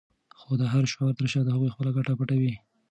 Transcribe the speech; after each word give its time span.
خو 0.39 0.49
د 0.61 0.63
هر 0.73 0.83
شعار 0.91 1.13
تر 1.19 1.25
شا 1.31 1.41
د 1.45 1.49
هغوی 1.55 1.69
خپله 1.73 1.91
ګټه 1.97 2.13
پټه 2.19 2.35
وي. 2.41 2.53